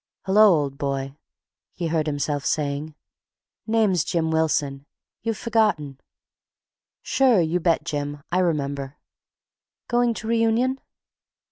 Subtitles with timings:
[0.25, 1.15] "Hello, old boy—"
[1.75, 2.95] he heard himself saying.
[3.67, 5.99] "Name's Jim Wilson—you've forgotten."
[7.03, 8.23] "Sure, you bet, Jim.
[8.31, 8.97] I remember."
[9.87, 10.79] "Going to reunion?"